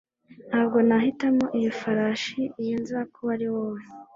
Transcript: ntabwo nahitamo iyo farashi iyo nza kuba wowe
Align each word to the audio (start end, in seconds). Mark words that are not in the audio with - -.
ntabwo 0.49 0.77
nahitamo 0.87 1.45
iyo 1.57 1.71
farashi 1.81 2.41
iyo 2.63 2.75
nza 2.83 2.99
kuba 3.13 3.33
wowe 3.53 3.81